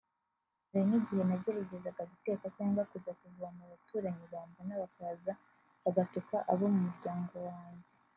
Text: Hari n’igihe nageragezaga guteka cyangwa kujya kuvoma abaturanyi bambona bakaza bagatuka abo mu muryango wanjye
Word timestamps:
Hari 0.69 0.85
n’igihe 0.89 1.23
nageragezaga 1.29 2.01
guteka 2.11 2.45
cyangwa 2.57 2.81
kujya 2.91 3.13
kuvoma 3.19 3.61
abaturanyi 3.67 4.25
bambona 4.33 4.73
bakaza 4.81 5.31
bagatuka 5.83 6.35
abo 6.51 6.65
mu 6.73 6.79
muryango 6.87 7.35
wanjye 7.49 7.89